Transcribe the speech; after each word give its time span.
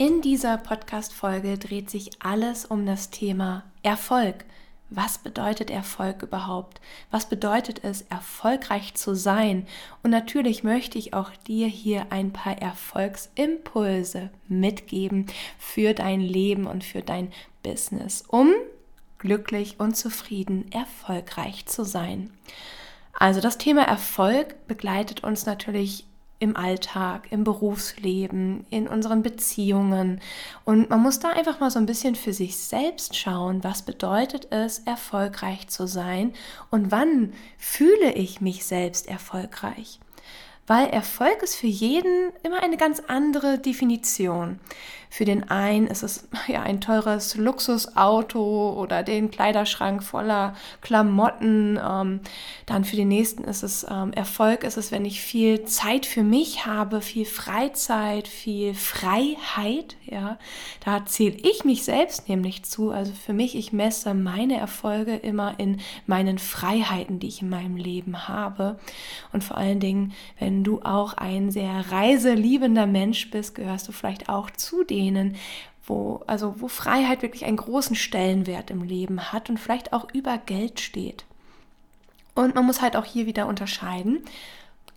In 0.00 0.22
dieser 0.22 0.58
Podcast-Folge 0.58 1.58
dreht 1.58 1.90
sich 1.90 2.10
alles 2.22 2.64
um 2.64 2.86
das 2.86 3.10
Thema 3.10 3.64
Erfolg. 3.82 4.44
Was 4.90 5.18
bedeutet 5.18 5.72
Erfolg 5.72 6.22
überhaupt? 6.22 6.80
Was 7.10 7.28
bedeutet 7.28 7.82
es, 7.82 8.02
erfolgreich 8.02 8.94
zu 8.94 9.16
sein? 9.16 9.66
Und 10.04 10.12
natürlich 10.12 10.62
möchte 10.62 10.98
ich 10.98 11.14
auch 11.14 11.32
dir 11.48 11.66
hier 11.66 12.06
ein 12.10 12.32
paar 12.32 12.62
Erfolgsimpulse 12.62 14.30
mitgeben 14.46 15.26
für 15.58 15.94
dein 15.94 16.20
Leben 16.20 16.68
und 16.68 16.84
für 16.84 17.02
dein 17.02 17.32
Business, 17.64 18.22
um 18.28 18.52
glücklich 19.18 19.80
und 19.80 19.96
zufrieden 19.96 20.70
erfolgreich 20.70 21.66
zu 21.66 21.84
sein. 21.84 22.30
Also 23.12 23.40
das 23.40 23.58
Thema 23.58 23.82
Erfolg 23.82 24.64
begleitet 24.68 25.24
uns 25.24 25.44
natürlich 25.44 26.04
im 26.40 26.56
Alltag, 26.56 27.28
im 27.30 27.44
Berufsleben, 27.44 28.64
in 28.70 28.86
unseren 28.86 29.22
Beziehungen. 29.22 30.20
Und 30.64 30.90
man 30.90 31.02
muss 31.02 31.18
da 31.18 31.30
einfach 31.30 31.60
mal 31.60 31.70
so 31.70 31.78
ein 31.78 31.86
bisschen 31.86 32.14
für 32.14 32.32
sich 32.32 32.56
selbst 32.56 33.16
schauen, 33.16 33.64
was 33.64 33.82
bedeutet 33.82 34.48
es, 34.50 34.80
erfolgreich 34.80 35.68
zu 35.68 35.86
sein 35.86 36.32
und 36.70 36.92
wann 36.92 37.32
fühle 37.56 38.12
ich 38.12 38.40
mich 38.40 38.64
selbst 38.64 39.08
erfolgreich. 39.08 39.98
Weil 40.68 40.90
Erfolg 40.90 41.42
ist 41.42 41.56
für 41.56 41.66
jeden 41.66 42.30
immer 42.44 42.62
eine 42.62 42.76
ganz 42.76 43.02
andere 43.08 43.58
Definition. 43.58 44.60
Für 45.10 45.24
den 45.24 45.50
einen 45.50 45.86
ist 45.86 46.02
es 46.02 46.28
ja 46.48 46.62
ein 46.62 46.80
teures 46.80 47.34
Luxusauto 47.36 48.74
oder 48.78 49.02
den 49.02 49.30
Kleiderschrank 49.30 50.02
voller 50.02 50.54
Klamotten. 50.80 51.78
Ähm, 51.82 52.20
dann 52.66 52.84
für 52.84 52.96
den 52.96 53.08
nächsten 53.08 53.44
ist 53.44 53.62
es 53.62 53.86
ähm, 53.88 54.12
Erfolg, 54.12 54.64
ist 54.64 54.76
es, 54.76 54.92
wenn 54.92 55.04
ich 55.04 55.20
viel 55.20 55.64
Zeit 55.64 56.04
für 56.04 56.22
mich 56.22 56.66
habe, 56.66 57.00
viel 57.00 57.24
Freizeit, 57.24 58.28
viel 58.28 58.74
Freiheit. 58.74 59.96
Ja, 60.04 60.38
da 60.84 61.04
zähle 61.06 61.36
ich 61.36 61.64
mich 61.64 61.84
selbst 61.84 62.28
nämlich 62.28 62.64
zu. 62.64 62.90
Also 62.90 63.12
für 63.12 63.32
mich, 63.32 63.56
ich 63.56 63.72
messe 63.72 64.14
meine 64.14 64.58
Erfolge 64.58 65.16
immer 65.16 65.58
in 65.58 65.80
meinen 66.06 66.38
Freiheiten, 66.38 67.18
die 67.18 67.28
ich 67.28 67.42
in 67.42 67.48
meinem 67.48 67.76
Leben 67.76 68.28
habe. 68.28 68.78
Und 69.32 69.42
vor 69.44 69.56
allen 69.56 69.80
Dingen, 69.80 70.12
wenn 70.38 70.57
du 70.64 70.82
auch 70.82 71.14
ein 71.14 71.50
sehr 71.50 71.90
reiseliebender 71.90 72.86
Mensch 72.86 73.30
bist, 73.30 73.54
gehörst 73.54 73.88
du 73.88 73.92
vielleicht 73.92 74.28
auch 74.28 74.50
zu 74.50 74.84
denen, 74.84 75.36
wo, 75.86 76.22
also 76.26 76.60
wo 76.60 76.68
Freiheit 76.68 77.22
wirklich 77.22 77.44
einen 77.44 77.56
großen 77.56 77.96
Stellenwert 77.96 78.70
im 78.70 78.82
Leben 78.82 79.32
hat 79.32 79.50
und 79.50 79.58
vielleicht 79.58 79.92
auch 79.92 80.06
über 80.12 80.38
Geld 80.38 80.80
steht. 80.80 81.24
Und 82.34 82.54
man 82.54 82.66
muss 82.66 82.82
halt 82.82 82.96
auch 82.96 83.04
hier 83.04 83.26
wieder 83.26 83.46
unterscheiden. 83.46 84.22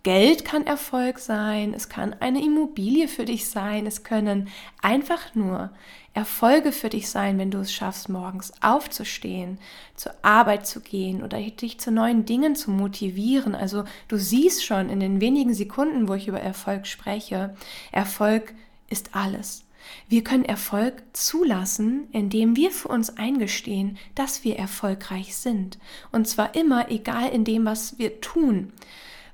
Geld 0.02 0.44
kann 0.44 0.66
Erfolg 0.66 1.20
sein, 1.20 1.74
es 1.74 1.88
kann 1.88 2.14
eine 2.18 2.44
Immobilie 2.44 3.06
für 3.06 3.24
dich 3.24 3.48
sein, 3.48 3.86
es 3.86 4.02
können 4.02 4.48
einfach 4.80 5.34
nur 5.34 5.70
Erfolge 6.12 6.72
für 6.72 6.88
dich 6.88 7.08
sein, 7.08 7.38
wenn 7.38 7.52
du 7.52 7.58
es 7.58 7.72
schaffst, 7.72 8.08
morgens 8.08 8.52
aufzustehen, 8.60 9.58
zur 9.94 10.12
Arbeit 10.22 10.66
zu 10.66 10.80
gehen 10.80 11.22
oder 11.22 11.40
dich 11.40 11.78
zu 11.78 11.92
neuen 11.92 12.24
Dingen 12.24 12.56
zu 12.56 12.70
motivieren. 12.70 13.54
Also 13.54 13.84
du 14.08 14.18
siehst 14.18 14.64
schon 14.64 14.90
in 14.90 14.98
den 14.98 15.20
wenigen 15.20 15.54
Sekunden, 15.54 16.08
wo 16.08 16.14
ich 16.14 16.26
über 16.26 16.40
Erfolg 16.40 16.86
spreche, 16.86 17.54
Erfolg 17.92 18.54
ist 18.90 19.14
alles. 19.14 19.64
Wir 20.08 20.22
können 20.22 20.44
Erfolg 20.44 21.02
zulassen, 21.12 22.08
indem 22.12 22.56
wir 22.56 22.70
für 22.70 22.88
uns 22.88 23.16
eingestehen, 23.16 23.98
dass 24.14 24.44
wir 24.44 24.56
erfolgreich 24.56 25.34
sind. 25.36 25.78
Und 26.12 26.28
zwar 26.28 26.54
immer, 26.54 26.90
egal 26.90 27.30
in 27.30 27.44
dem, 27.44 27.64
was 27.64 27.98
wir 27.98 28.20
tun. 28.20 28.72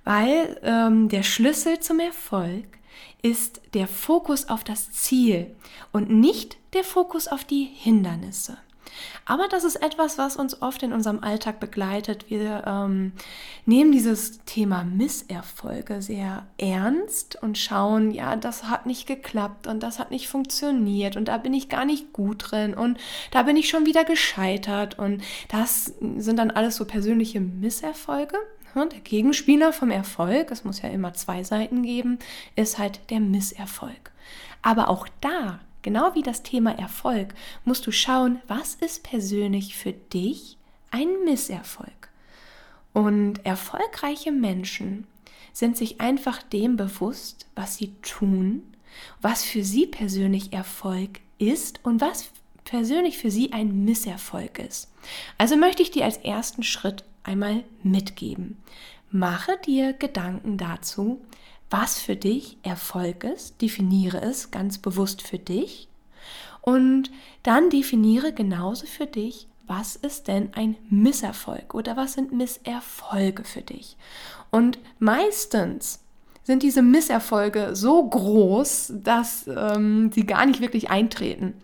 Weil 0.09 0.59
ähm, 0.63 1.11
der 1.11 1.23
Schlüssel 1.23 1.81
zum 1.81 2.01
Erfolg 2.01 2.65
ist 3.21 3.61
der 3.75 3.87
Fokus 3.87 4.49
auf 4.49 4.65
das 4.65 4.91
Ziel 4.91 5.55
und 5.93 6.09
nicht 6.09 6.57
der 6.73 6.83
Fokus 6.83 7.29
auf 7.29 7.45
die 7.45 7.65
Hindernisse. 7.65 8.57
Aber 9.27 9.49
das 9.49 9.65
ist 9.65 9.77
etwas, 9.77 10.17
was 10.17 10.37
uns 10.37 10.63
oft 10.63 10.83
in 10.83 10.95
unserem 10.95 11.23
Alltag 11.23 11.61
begleitet. 11.61 12.31
Wir 12.31 12.65
ähm, 12.67 13.13
nehmen 13.67 13.93
dieses 13.93 14.43
Thema 14.47 14.83
Misserfolge 14.83 16.01
sehr 16.01 16.47
ernst 16.57 17.37
und 17.43 17.59
schauen, 17.59 18.11
ja, 18.11 18.35
das 18.37 18.65
hat 18.65 18.87
nicht 18.87 19.07
geklappt 19.07 19.67
und 19.67 19.83
das 19.83 19.99
hat 19.99 20.11
nicht 20.11 20.29
funktioniert 20.29 21.19
und 21.19 21.29
da 21.29 21.37
bin 21.37 21.53
ich 21.53 21.69
gar 21.69 21.85
nicht 21.85 22.15
gut 22.15 22.51
drin 22.51 22.73
und 22.73 22.99
da 23.31 23.43
bin 23.43 23.59
ich 23.59 23.69
schon 23.69 23.85
wieder 23.85 24.05
gescheitert 24.05 24.99
und 24.99 25.23
das 25.49 25.93
sind 26.17 26.39
dann 26.39 26.51
alles 26.51 26.77
so 26.77 26.87
persönliche 26.87 27.41
Misserfolge. 27.41 28.39
Der 28.75 29.01
Gegenspieler 29.01 29.73
vom 29.73 29.91
Erfolg, 29.91 30.51
es 30.51 30.65
muss 30.65 30.83
ja 30.83 30.89
immer 30.89 31.15
zwei 31.15 31.43
Seiten 31.43 31.83
geben, 31.83 32.19
ist 32.55 32.79
halt 32.79 33.01
der 33.11 33.21
Misserfolg. 33.21 34.13
Aber 34.63 34.89
auch 34.89 35.09
da 35.21 35.61
Genau 35.83 36.15
wie 36.15 36.23
das 36.23 36.43
Thema 36.43 36.77
Erfolg 36.79 37.35
musst 37.65 37.87
du 37.87 37.93
schauen, 37.93 38.43
was 38.49 38.75
ist 38.75 39.05
persönlich 39.05 39.77
für 39.77 39.93
dich 39.93 40.59
ein 40.91 41.25
Misserfolg. 41.25 42.11
Und 42.93 43.47
erfolgreiche 43.47 44.33
Menschen 44.33 45.07
sind 45.53 45.77
sich 45.77 46.01
einfach 46.01 46.43
dem 46.43 46.77
bewusst, 46.77 47.47
was 47.55 47.77
sie 47.77 47.95
tun, 48.03 48.63
was 49.21 49.45
für 49.45 49.63
sie 49.63 49.87
persönlich 49.87 50.53
Erfolg 50.53 51.21
ist 51.39 51.81
und 51.85 52.01
was 52.01 52.31
persönlich 52.65 53.17
für 53.17 53.31
sie 53.31 53.53
ein 53.53 53.85
Misserfolg 53.85 54.59
ist. 54.59 54.93
Also 55.39 55.57
möchte 55.57 55.83
ich 55.83 55.91
dir 55.91 56.05
als 56.05 56.19
ersten 56.19 56.65
Schritt 56.65 57.05
einmal 57.23 57.65
mitgeben. 57.83 58.57
Mache 59.11 59.59
dir 59.65 59.93
Gedanken 59.93 60.59
dazu, 60.59 61.21
was 61.71 61.99
für 61.99 62.17
dich 62.17 62.59
Erfolg 62.63 63.25
ist, 63.25 63.61
definiere 63.61 64.21
es 64.23 64.51
ganz 64.51 64.79
bewusst 64.79 65.23
für 65.23 65.39
dich 65.39 65.89
und 66.63 67.11
dann 67.43 67.71
definiere 67.71 68.33
genauso 68.33 68.87
für 68.87 69.07
dich, 69.07 69.49
was 69.67 69.97
ist 69.97 70.29
denn 70.29 70.51
ein 70.55 70.77
Misserfolg 70.89 71.75
oder 71.75 71.97
was 71.97 72.15
sind 72.15 72.33
Misserfolge 72.33 73.45
für 73.45 73.63
dich. 73.63 73.97
Und 74.51 74.79
meistens 74.99 76.01
sind 76.43 76.63
diese 76.63 76.81
Misserfolge 76.81 77.77
so 77.77 78.03
groß, 78.09 78.95
dass 79.05 79.47
ähm, 79.47 80.11
sie 80.13 80.25
gar 80.25 80.47
nicht 80.47 80.61
wirklich 80.61 80.89
eintreten. 80.89 81.55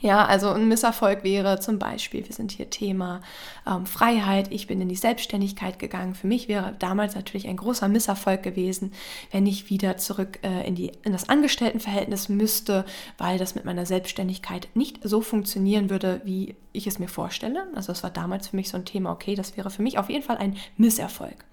Ja, 0.00 0.24
also 0.24 0.50
ein 0.50 0.68
Misserfolg 0.68 1.24
wäre 1.24 1.58
zum 1.58 1.78
Beispiel, 1.78 2.24
wir 2.24 2.34
sind 2.34 2.52
hier 2.52 2.70
Thema 2.70 3.20
ähm, 3.66 3.84
Freiheit, 3.84 4.52
ich 4.52 4.68
bin 4.68 4.80
in 4.80 4.88
die 4.88 4.96
Selbstständigkeit 4.96 5.78
gegangen. 5.78 6.14
Für 6.14 6.28
mich 6.28 6.46
wäre 6.46 6.76
damals 6.78 7.16
natürlich 7.16 7.48
ein 7.48 7.56
großer 7.56 7.88
Misserfolg 7.88 8.42
gewesen, 8.42 8.92
wenn 9.32 9.46
ich 9.46 9.70
wieder 9.70 9.96
zurück 9.96 10.38
äh, 10.42 10.66
in, 10.66 10.76
die, 10.76 10.92
in 11.02 11.12
das 11.12 11.28
Angestelltenverhältnis 11.28 12.28
müsste, 12.28 12.84
weil 13.18 13.38
das 13.38 13.56
mit 13.56 13.64
meiner 13.64 13.86
Selbstständigkeit 13.86 14.68
nicht 14.74 15.00
so 15.02 15.20
funktionieren 15.20 15.90
würde, 15.90 16.20
wie 16.24 16.54
ich 16.72 16.86
es 16.86 17.00
mir 17.00 17.08
vorstelle. 17.08 17.66
Also 17.74 17.88
das 17.88 18.04
war 18.04 18.10
damals 18.10 18.48
für 18.48 18.56
mich 18.56 18.68
so 18.68 18.76
ein 18.76 18.84
Thema, 18.84 19.10
okay, 19.10 19.34
das 19.34 19.56
wäre 19.56 19.70
für 19.70 19.82
mich 19.82 19.98
auf 19.98 20.10
jeden 20.10 20.24
Fall 20.24 20.36
ein 20.36 20.56
Misserfolg. 20.76 21.44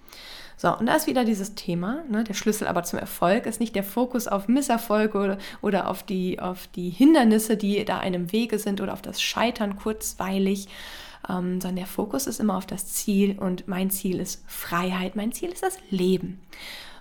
So, 0.58 0.74
und 0.74 0.86
da 0.86 0.94
ist 0.94 1.06
wieder 1.06 1.24
dieses 1.24 1.54
Thema. 1.54 2.02
Ne? 2.08 2.24
Der 2.24 2.34
Schlüssel 2.34 2.66
aber 2.66 2.82
zum 2.82 2.98
Erfolg 2.98 3.46
ist 3.46 3.60
nicht 3.60 3.74
der 3.74 3.84
Fokus 3.84 4.26
auf 4.26 4.48
Misserfolge 4.48 5.18
oder, 5.18 5.38
oder 5.60 5.88
auf, 5.88 6.02
die, 6.02 6.40
auf 6.40 6.66
die 6.68 6.88
Hindernisse, 6.88 7.56
die 7.56 7.84
da 7.84 7.98
einem 7.98 8.32
Wege 8.32 8.58
sind 8.58 8.80
oder 8.80 8.94
auf 8.94 9.02
das 9.02 9.20
Scheitern 9.20 9.76
kurzweilig, 9.76 10.68
ähm, 11.28 11.60
sondern 11.60 11.76
der 11.76 11.86
Fokus 11.86 12.26
ist 12.26 12.40
immer 12.40 12.56
auf 12.56 12.66
das 12.66 12.86
Ziel 12.86 13.38
und 13.38 13.68
mein 13.68 13.90
Ziel 13.90 14.18
ist 14.18 14.42
Freiheit, 14.46 15.14
mein 15.14 15.32
Ziel 15.32 15.50
ist 15.50 15.62
das 15.62 15.76
Leben. 15.90 16.40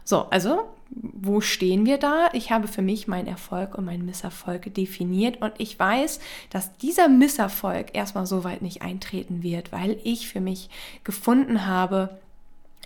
So, 0.04 0.30
also 0.30 0.70
wo 0.90 1.42
stehen 1.42 1.86
wir 1.86 1.98
da? 1.98 2.30
Ich 2.34 2.52
habe 2.52 2.68
für 2.68 2.82
mich 2.82 3.08
meinen 3.08 3.28
Erfolg 3.28 3.76
und 3.76 3.86
meinen 3.86 4.06
Misserfolg 4.06 4.74
definiert 4.74 5.42
und 5.42 5.54
ich 5.58 5.80
weiß, 5.80 6.20
dass 6.52 6.78
dieser 6.78 7.08
Misserfolg 7.08 7.96
erstmal 7.96 8.26
so 8.26 8.44
weit 8.44 8.62
nicht 8.62 8.82
eintreten 8.82 9.42
wird, 9.42 9.72
weil 9.72 9.98
ich 10.04 10.28
für 10.28 10.42
mich 10.42 10.70
gefunden 11.04 11.66
habe, 11.66 12.20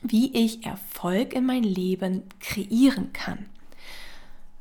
wie 0.02 0.34
ich 0.34 0.66
Erfolg 0.66 1.34
in 1.34 1.46
mein 1.46 1.64
Leben 1.64 2.24
kreieren 2.40 3.14
kann. 3.14 3.46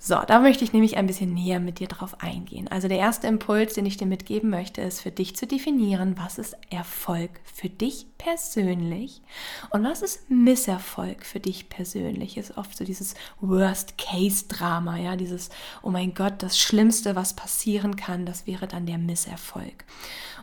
So, 0.00 0.16
da 0.24 0.38
möchte 0.38 0.62
ich 0.62 0.72
nämlich 0.72 0.96
ein 0.96 1.08
bisschen 1.08 1.34
näher 1.34 1.58
mit 1.58 1.80
dir 1.80 1.88
drauf 1.88 2.22
eingehen. 2.22 2.68
Also 2.68 2.86
der 2.86 2.98
erste 2.98 3.26
Impuls, 3.26 3.74
den 3.74 3.84
ich 3.84 3.96
dir 3.96 4.06
mitgeben 4.06 4.48
möchte, 4.48 4.80
ist 4.80 5.00
für 5.00 5.10
dich 5.10 5.34
zu 5.34 5.44
definieren, 5.44 6.14
was 6.16 6.38
ist 6.38 6.56
Erfolg 6.70 7.40
für 7.42 7.68
dich 7.68 8.06
persönlich 8.16 9.22
und 9.70 9.82
was 9.82 10.02
ist 10.02 10.30
Misserfolg 10.30 11.26
für 11.26 11.40
dich 11.40 11.68
persönlich. 11.68 12.36
Ist 12.36 12.56
oft 12.56 12.76
so 12.76 12.84
dieses 12.84 13.14
Worst-Case-Drama, 13.40 14.98
ja, 14.98 15.16
dieses, 15.16 15.50
oh 15.82 15.90
mein 15.90 16.14
Gott, 16.14 16.34
das 16.44 16.60
Schlimmste, 16.60 17.16
was 17.16 17.34
passieren 17.34 17.96
kann, 17.96 18.24
das 18.24 18.46
wäre 18.46 18.68
dann 18.68 18.86
der 18.86 18.98
Misserfolg. 18.98 19.84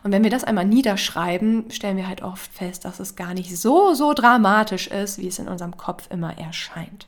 Und 0.04 0.12
wenn 0.12 0.22
wir 0.22 0.30
das 0.30 0.44
einmal 0.44 0.66
niederschreiben, 0.66 1.70
stellen 1.70 1.96
wir 1.96 2.08
halt 2.08 2.22
oft 2.22 2.52
fest, 2.52 2.84
dass 2.84 3.00
es 3.00 3.16
gar 3.16 3.32
nicht 3.32 3.56
so, 3.56 3.94
so 3.94 4.12
dramatisch 4.12 4.88
ist, 4.88 5.16
wie 5.16 5.28
es 5.28 5.38
in 5.38 5.48
unserem 5.48 5.78
Kopf 5.78 6.10
immer 6.10 6.36
erscheint. 6.36 7.06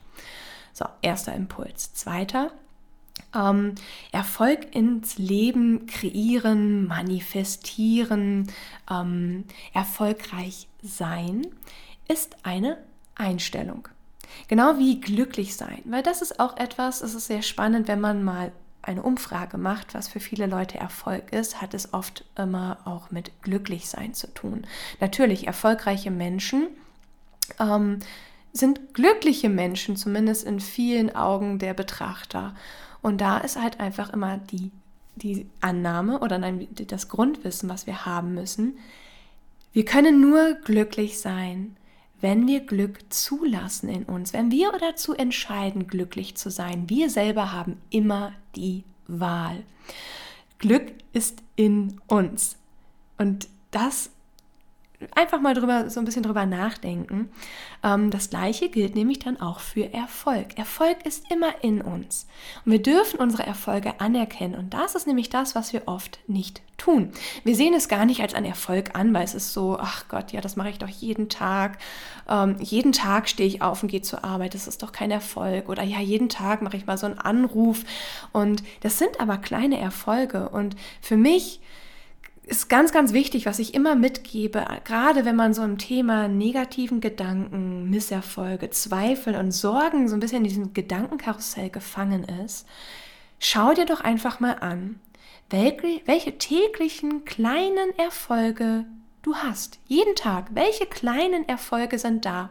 So, 0.79 0.85
erster 1.01 1.33
Impuls. 1.33 1.93
Zweiter, 1.93 2.53
ähm, 3.35 3.75
Erfolg 4.13 4.73
ins 4.73 5.17
Leben 5.17 5.87
kreieren, 5.87 6.87
manifestieren, 6.87 8.49
ähm, 8.89 9.43
erfolgreich 9.73 10.69
sein 10.81 11.45
ist 12.07 12.37
eine 12.43 12.77
Einstellung. 13.15 13.89
Genau 14.47 14.77
wie 14.77 15.01
glücklich 15.01 15.57
sein, 15.57 15.81
weil 15.83 16.01
das 16.01 16.21
ist 16.21 16.39
auch 16.39 16.55
etwas, 16.55 17.01
es 17.01 17.13
ist 17.13 17.27
sehr 17.27 17.41
spannend, 17.41 17.89
wenn 17.89 17.99
man 17.99 18.23
mal 18.23 18.53
eine 18.81 19.03
Umfrage 19.03 19.57
macht, 19.57 19.93
was 19.93 20.07
für 20.07 20.21
viele 20.21 20.45
Leute 20.45 20.77
Erfolg 20.77 21.33
ist, 21.33 21.61
hat 21.61 21.73
es 21.73 21.93
oft 21.93 22.23
immer 22.37 22.77
auch 22.85 23.11
mit 23.11 23.41
glücklich 23.41 23.89
sein 23.89 24.13
zu 24.13 24.33
tun. 24.33 24.65
Natürlich, 25.01 25.45
erfolgreiche 25.45 26.09
Menschen 26.09 26.69
ähm, 27.59 27.99
sind 28.53 28.93
glückliche 28.93 29.49
Menschen, 29.49 29.95
zumindest 29.95 30.45
in 30.45 30.59
vielen 30.59 31.15
Augen 31.15 31.59
der 31.59 31.73
Betrachter. 31.73 32.55
Und 33.01 33.21
da 33.21 33.37
ist 33.37 33.61
halt 33.61 33.79
einfach 33.79 34.11
immer 34.11 34.37
die, 34.37 34.71
die 35.15 35.47
Annahme 35.61 36.19
oder 36.19 36.37
nein, 36.37 36.67
das 36.87 37.07
Grundwissen, 37.09 37.69
was 37.69 37.87
wir 37.87 38.05
haben 38.05 38.33
müssen. 38.33 38.77
Wir 39.71 39.85
können 39.85 40.19
nur 40.19 40.55
glücklich 40.55 41.19
sein, 41.19 41.75
wenn 42.21 42.47
wir 42.47 42.61
Glück 42.61 42.99
zulassen 43.09 43.87
in 43.87 44.03
uns, 44.03 44.33
wenn 44.33 44.51
wir 44.51 44.71
dazu 44.79 45.13
entscheiden, 45.13 45.87
glücklich 45.87 46.35
zu 46.35 46.51
sein. 46.51 46.89
Wir 46.89 47.09
selber 47.09 47.53
haben 47.53 47.77
immer 47.89 48.33
die 48.55 48.83
Wahl. 49.07 49.63
Glück 50.57 50.91
ist 51.13 51.41
in 51.55 52.01
uns. 52.07 52.57
Und 53.17 53.47
das 53.71 54.09
einfach 55.15 55.39
mal 55.39 55.53
drüber, 55.53 55.89
so 55.89 55.99
ein 55.99 56.05
bisschen 56.05 56.23
drüber 56.23 56.45
nachdenken. 56.45 57.29
Ähm, 57.83 58.11
das 58.11 58.29
gleiche 58.29 58.69
gilt 58.69 58.95
nämlich 58.95 59.19
dann 59.19 59.39
auch 59.39 59.59
für 59.59 59.93
Erfolg. 59.93 60.57
Erfolg 60.57 61.05
ist 61.05 61.31
immer 61.31 61.63
in 61.63 61.81
uns. 61.81 62.27
Und 62.65 62.71
wir 62.73 62.81
dürfen 62.81 63.19
unsere 63.19 63.45
Erfolge 63.45 63.99
anerkennen. 63.99 64.55
Und 64.55 64.73
das 64.73 64.95
ist 64.95 65.07
nämlich 65.07 65.29
das, 65.29 65.55
was 65.55 65.73
wir 65.73 65.83
oft 65.87 66.19
nicht 66.27 66.61
tun. 66.77 67.11
Wir 67.43 67.55
sehen 67.55 67.73
es 67.73 67.87
gar 67.87 68.05
nicht 68.05 68.21
als 68.21 68.33
einen 68.33 68.45
Erfolg 68.45 68.95
an, 68.95 69.13
weil 69.13 69.23
es 69.23 69.35
ist 69.35 69.53
so, 69.53 69.77
ach 69.79 70.07
Gott, 70.09 70.31
ja, 70.31 70.41
das 70.41 70.55
mache 70.55 70.69
ich 70.69 70.79
doch 70.79 70.89
jeden 70.89 71.29
Tag. 71.29 71.77
Ähm, 72.27 72.57
jeden 72.59 72.91
Tag 72.91 73.29
stehe 73.29 73.47
ich 73.47 73.61
auf 73.61 73.83
und 73.83 73.89
gehe 73.89 74.01
zur 74.01 74.23
Arbeit. 74.23 74.53
Das 74.53 74.67
ist 74.67 74.83
doch 74.83 74.91
kein 74.91 75.11
Erfolg. 75.11 75.69
Oder 75.69 75.83
ja, 75.83 75.99
jeden 75.99 76.29
Tag 76.29 76.61
mache 76.61 76.77
ich 76.77 76.85
mal 76.85 76.97
so 76.97 77.05
einen 77.05 77.19
Anruf. 77.19 77.83
Und 78.33 78.63
das 78.81 78.97
sind 78.97 79.19
aber 79.19 79.37
kleine 79.37 79.79
Erfolge. 79.79 80.49
Und 80.49 80.75
für 81.01 81.17
mich, 81.17 81.61
ist 82.49 82.67
ganz, 82.67 82.91
ganz 82.91 83.13
wichtig, 83.13 83.45
was 83.45 83.59
ich 83.59 83.75
immer 83.75 83.95
mitgebe, 83.95 84.65
gerade 84.83 85.23
wenn 85.23 85.35
man 85.35 85.53
so 85.53 85.63
im 85.63 85.77
Thema 85.77 86.27
negativen 86.27 86.99
Gedanken, 86.99 87.89
Misserfolge, 87.89 88.71
Zweifel 88.71 89.35
und 89.35 89.51
Sorgen 89.51 90.07
so 90.07 90.15
ein 90.15 90.19
bisschen 90.19 90.39
in 90.39 90.43
diesem 90.45 90.73
Gedankenkarussell 90.73 91.69
gefangen 91.69 92.23
ist, 92.43 92.67
schau 93.39 93.73
dir 93.73 93.85
doch 93.85 94.01
einfach 94.01 94.39
mal 94.39 94.53
an, 94.59 94.99
welche, 95.51 96.01
welche 96.05 96.37
täglichen 96.37 97.23
kleinen 97.23 97.97
Erfolge 97.97 98.85
du 99.21 99.35
hast. 99.35 99.79
Jeden 99.85 100.15
Tag, 100.15 100.47
welche 100.53 100.87
kleinen 100.87 101.47
Erfolge 101.47 101.99
sind 101.99 102.25
da? 102.25 102.49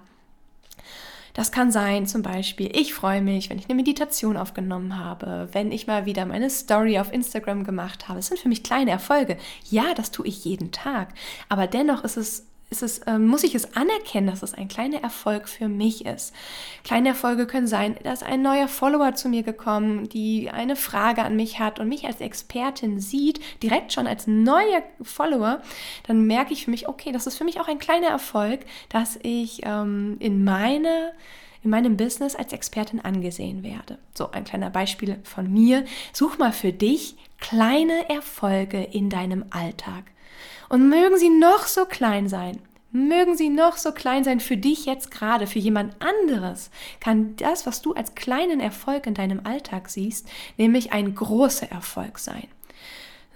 Das 1.39 1.53
kann 1.53 1.71
sein, 1.71 2.09
zum 2.09 2.23
Beispiel, 2.23 2.69
ich 2.77 2.93
freue 2.93 3.23
mich, 3.23 3.49
wenn 3.49 3.61
ich 3.61 3.67
eine 3.67 3.77
Meditation 3.77 4.37
aufgenommen 4.37 4.99
habe, 4.99 5.49
wenn 5.53 5.71
ich 5.71 5.87
mal 5.87 6.05
wieder 6.05 6.27
meine 6.27 6.51
Story 6.51 6.99
auf 6.99 7.13
Instagram 7.13 7.63
gemacht 7.63 8.09
habe. 8.09 8.19
Es 8.19 8.27
sind 8.27 8.41
für 8.41 8.49
mich 8.49 8.65
kleine 8.65 8.91
Erfolge. 8.91 9.37
Ja, 9.71 9.95
das 9.95 10.11
tue 10.11 10.27
ich 10.27 10.45
jeden 10.45 10.73
Tag. 10.73 11.15
Aber 11.49 11.69
dennoch 11.69 12.03
ist 12.03 12.17
es 12.17 12.48
ist 12.71 12.83
es, 12.83 12.99
äh, 12.99 13.19
muss 13.19 13.45
ich 13.45 13.55
es 13.55 13.77
anerkennen, 13.77 14.27
dass 14.27 14.43
es 14.43 14.55
ein 14.55 14.69
kleiner 14.69 15.03
Erfolg 15.03 15.49
für 15.49 15.69
mich 15.69 16.05
ist. 16.05 16.35
Kleine 16.85 17.11
Erfolge 17.11 17.47
können 17.47 17.67
sein, 17.67 17.97
dass 18.03 18.23
ein 18.23 18.43
neuer 18.43 18.69
Follower 18.69 19.15
zu 19.15 19.29
mir 19.29 19.43
gekommen, 19.43 20.09
die 20.09 20.51
eine 20.51 20.77
Frage 20.77 21.23
an 21.23 21.37
mich 21.37 21.59
hat 21.61 21.81
und 21.81 21.89
mich 21.89 22.07
als 22.07 22.21
Expertin 22.21 23.01
sieht, 23.01 23.41
direkt 23.63 23.93
schon 23.93 24.07
als 24.07 24.27
neuer 24.27 24.83
Follower, 25.03 25.63
dann 26.07 26.27
merke 26.27 26.53
ich 26.53 26.65
für 26.65 26.71
mich, 26.71 26.89
okay, 26.89 27.13
das 27.13 27.27
ist 27.27 27.39
für 27.39 27.45
mich 27.45 27.61
auch 27.61 27.69
ein 27.69 27.79
kleiner 27.79 28.09
Erfolg, 28.09 28.61
dass 28.89 29.19
ich 29.23 29.61
ähm, 29.65 30.17
in 30.19 30.45
meine 30.45 31.13
in 31.65 31.71
meinem 31.71 31.97
Business 31.97 32.37
als 32.37 32.53
Expertin 32.53 33.01
angesehen 33.01 33.65
werde. 33.65 33.99
So 34.15 34.31
ein 34.31 34.45
kleiner 34.45 34.71
Beispiel 34.71 35.19
von 35.25 35.53
mir. 35.53 35.85
Such 36.13 36.39
mal 36.39 36.53
für 36.53 36.73
dich 36.73 37.17
kleine 37.41 38.09
Erfolge 38.09 38.81
in 38.81 39.11
deinem 39.11 39.45
Alltag. 39.51 40.05
Und 40.69 40.89
mögen 40.89 41.17
sie 41.19 41.31
noch 41.31 41.67
so 41.67 41.87
klein 41.87 42.29
sein, 42.29 42.61
mögen 42.91 43.37
sie 43.37 43.49
noch 43.49 43.77
so 43.77 43.93
klein 43.93 44.25
sein 44.25 44.41
für 44.41 44.57
dich 44.57 44.87
jetzt 44.87 45.11
gerade, 45.11 45.47
für 45.47 45.59
jemand 45.59 45.97
anderes, 46.01 46.71
kann 47.01 47.37
das, 47.37 47.67
was 47.67 47.83
du 47.83 47.95
als 47.95 48.15
kleinen 48.15 48.61
Erfolg 48.61 49.07
in 49.07 49.15
deinem 49.15 49.41
Alltag 49.45 49.89
siehst, 49.89 50.29
nämlich 50.57 50.93
ein 50.93 51.15
großer 51.15 51.71
Erfolg 51.71 52.19
sein. 52.19 52.49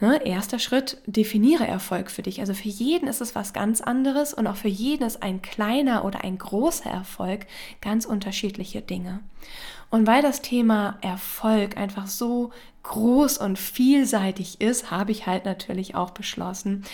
Ne, 0.01 0.21
erster 0.27 0.59
Schritt, 0.59 0.99
definiere 1.07 1.65
Erfolg 1.65 2.11
für 2.11 2.23
dich. 2.23 2.41
Also 2.41 2.55
für 2.55 2.69
jeden 2.69 3.07
ist 3.07 3.21
es 3.21 3.37
was 3.37 3.53
ganz 3.53 3.81
anderes 3.81 4.35
und 4.35 4.49
auch 4.49 4.57
für 4.57 4.67
jeden 4.67 5.05
ist 5.05 5.23
ein 5.23 5.43
kleiner 5.43 6.05
oder 6.05 6.25
ein 6.25 6.39
großer 6.39 6.91
Erfolg 6.91 7.47
ganz 7.81 8.05
unterschiedliche 8.05 8.83
Dinge. 8.83 9.21
Und 9.91 10.09
weil 10.09 10.21
das 10.21 10.43
Thema 10.43 10.99
Erfolg 11.03 11.77
einfach 11.77 12.09
so 12.09 12.51
groß 12.83 13.39
und 13.39 13.61
vielseitig 13.61 14.61
ist, 14.61 14.91
habe 14.91 15.13
ich 15.13 15.27
halt 15.27 15.45
natürlich 15.45 15.95
auch 15.95 16.11
beschlossen, 16.11 16.85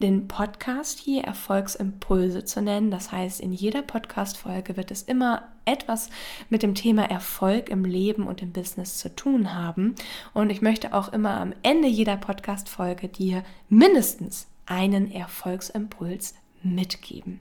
den 0.00 0.28
Podcast 0.28 0.98
hier 0.98 1.24
Erfolgsimpulse 1.24 2.44
zu 2.44 2.62
nennen. 2.62 2.90
Das 2.90 3.12
heißt, 3.12 3.40
in 3.40 3.52
jeder 3.52 3.82
Podcast-Folge 3.82 4.76
wird 4.76 4.90
es 4.90 5.02
immer 5.02 5.48
etwas 5.64 6.08
mit 6.48 6.62
dem 6.62 6.74
Thema 6.74 7.04
Erfolg 7.04 7.68
im 7.68 7.84
Leben 7.84 8.26
und 8.26 8.42
im 8.42 8.52
Business 8.52 8.98
zu 8.98 9.14
tun 9.14 9.54
haben. 9.54 9.94
Und 10.32 10.50
ich 10.50 10.62
möchte 10.62 10.94
auch 10.94 11.12
immer 11.12 11.40
am 11.40 11.52
Ende 11.62 11.88
jeder 11.88 12.16
Podcast-Folge 12.16 13.08
dir 13.08 13.44
mindestens 13.68 14.46
einen 14.66 15.12
Erfolgsimpuls 15.12 16.34
mitgeben. 16.62 17.40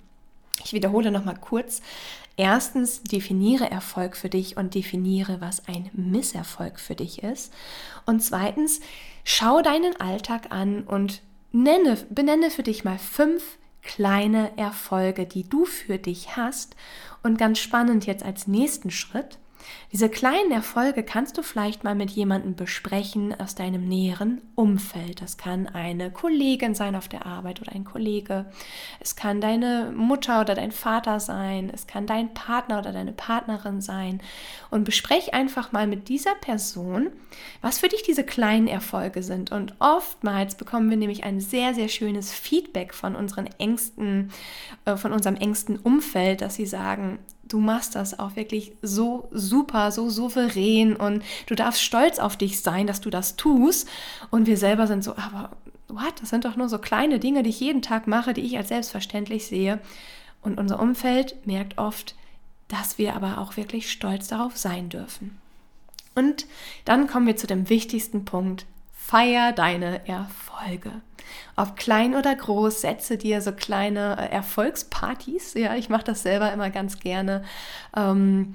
Ich 0.64 0.74
wiederhole 0.74 1.12
nochmal 1.12 1.38
kurz. 1.40 1.82
Erstens, 2.36 3.04
definiere 3.04 3.70
Erfolg 3.70 4.16
für 4.16 4.30
dich 4.30 4.58
und 4.58 4.76
definiere, 4.76 5.42
was 5.42 5.68
ein 5.68 5.90
Misserfolg 5.94 6.80
für 6.80 6.96
dich 6.96 7.24
ist. 7.24 7.54
Und 8.06 8.22
zweitens, 8.22 8.82
schau 9.24 9.62
deinen 9.62 10.00
Alltag 10.00 10.52
an 10.52 10.84
und 10.84 11.22
nenne, 11.52 11.98
benenne 12.10 12.52
für 12.52 12.64
dich 12.64 12.84
mal 12.84 12.98
fünf 12.98 13.58
kleine 13.82 14.52
Erfolge, 14.58 15.26
die 15.26 15.48
du 15.48 15.66
für 15.66 15.98
dich 15.98 16.36
hast. 16.36 16.76
Und 17.24 17.38
ganz 17.38 17.60
spannend 17.60 18.06
jetzt 18.06 18.24
als 18.24 18.48
nächsten 18.48 18.92
Schritt, 18.92 19.40
diese 19.92 20.10
kleinen 20.10 20.52
Erfolge 20.52 21.04
kannst 21.04 21.38
du 21.38 21.42
vielleicht 21.42 21.84
mal 21.84 21.96
mit 21.96 22.12
jemandem 22.12 22.56
besprechen 22.56 23.38
aus 23.40 23.56
deinem 23.56 23.88
näheren 23.88 24.42
Umfeld. 24.56 25.22
Das 25.22 25.38
kann 25.38 25.68
eine 25.68 26.12
Kollegin 26.12 26.76
sein 26.76 26.96
auf 26.96 27.08
der 27.08 27.26
Arbeit 27.26 27.60
oder 27.62 27.72
ein 27.72 27.86
Kollege. 27.86 28.46
Es 29.00 29.16
kann 29.16 29.42
deine 29.42 29.92
Mutter 29.96 30.42
oder 30.42 30.54
dein 30.54 30.72
Vater 30.72 31.20
sein. 31.20 31.72
Es 31.74 31.88
kann 31.88 32.06
dein 32.06 32.34
Partner 32.34 32.80
oder 32.80 32.92
deine 32.92 33.14
Partnerin 33.14 33.82
sein. 33.82 34.22
Und 34.70 34.84
besprech 34.84 35.34
einfach 35.34 35.72
mal 35.72 35.88
mit 35.88 36.08
dieser 36.08 36.36
Person, 36.36 37.10
was 37.62 37.80
für 37.80 37.88
dich 37.88 38.04
diese 38.04 38.24
kleinen 38.24 38.68
Erfolge 38.68 39.24
sind. 39.24 39.52
Und 39.52 39.74
oftmals 39.80 40.56
bekommen 40.56 40.90
wir 40.90 40.98
nämlich 40.98 41.24
ein 41.24 41.40
sehr, 41.40 41.74
sehr 41.74 41.88
schönes 41.88 42.32
Feedback 42.32 42.94
von 42.94 43.16
unseren 43.16 43.48
engsten, 43.58 44.32
äh, 44.86 44.96
von 44.96 45.14
unserem 45.14 45.36
engsten 45.36 45.78
Umfeld, 45.78 46.42
dass 46.42 46.56
sie 46.56 46.68
sagen, 46.68 47.20
du 47.50 47.60
machst 47.60 47.96
das 47.96 48.18
auch 48.18 48.36
wirklich 48.36 48.72
so 48.82 49.28
super, 49.32 49.92
so 49.92 50.10
souverän 50.10 50.96
und 50.96 51.24
du 51.48 51.56
darfst 51.56 51.82
stolz 51.82 52.20
auf 52.20 52.38
dich 52.38 52.62
sein, 52.62 52.88
dass 52.88 53.02
du 53.02 53.10
das 53.10 53.36
tust. 53.36 53.90
Und 54.30 54.48
wir 54.48 54.58
selber 54.58 54.88
sind 54.88 55.04
so, 55.04 55.16
aber 55.18 55.58
what? 55.88 56.14
Das 56.22 56.30
sind 56.30 56.46
doch 56.46 56.56
nur 56.56 56.70
so 56.70 56.78
kleine 56.78 57.20
Dinge, 57.20 57.44
die 57.44 57.50
ich 57.50 57.60
jeden 57.60 57.82
Tag 57.82 58.08
mache, 58.08 58.34
die 58.34 58.42
ich 58.42 58.58
als 58.58 58.70
selbstverständlich 58.70 59.48
sehe. 59.48 59.80
Und 60.42 60.58
unser 60.58 60.80
Umfeld 60.80 61.46
merkt 61.46 61.78
oft, 61.78 62.16
dass 62.68 62.98
wir 62.98 63.16
aber 63.16 63.40
auch 63.40 63.58
wirklich 63.58 63.92
stolz 63.92 64.28
darauf 64.28 64.56
sein 64.56 64.90
dürfen. 64.90 65.38
Und 66.16 66.46
dann 66.86 67.08
kommen 67.08 67.28
wir 67.28 67.36
zu 67.36 67.48
dem 67.48 67.70
wichtigsten 67.70 68.26
Punkt. 68.26 68.66
Feier 69.10 69.54
deine 69.54 70.08
Erfolge. 70.08 70.92
Ob 71.56 71.76
klein 71.78 72.14
oder 72.14 72.36
groß, 72.36 72.82
setze 72.82 73.18
dir 73.18 73.42
so 73.42 73.52
kleine 73.52 74.18
äh, 74.20 74.32
Erfolgspartys. 74.32 75.56
Ja, 75.56 75.74
ich 75.74 75.90
mache 75.90 76.04
das 76.04 76.22
selber 76.22 76.54
immer 76.54 76.70
ganz 76.70 77.00
gerne. 77.00 77.44
Ähm, 77.98 78.54